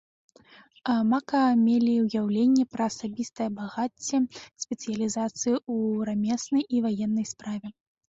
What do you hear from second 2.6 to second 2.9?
пра